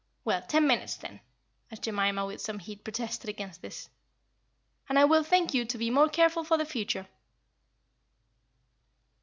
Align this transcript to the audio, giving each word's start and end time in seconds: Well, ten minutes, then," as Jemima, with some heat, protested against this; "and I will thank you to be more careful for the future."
Well, 0.25 0.41
ten 0.41 0.65
minutes, 0.65 0.95
then," 0.95 1.19
as 1.69 1.77
Jemima, 1.77 2.25
with 2.25 2.41
some 2.41 2.57
heat, 2.57 2.83
protested 2.83 3.29
against 3.29 3.61
this; 3.61 3.87
"and 4.89 4.97
I 4.97 5.05
will 5.05 5.21
thank 5.23 5.53
you 5.53 5.63
to 5.65 5.77
be 5.77 5.91
more 5.91 6.09
careful 6.09 6.43
for 6.43 6.57
the 6.57 6.65
future." 6.65 7.07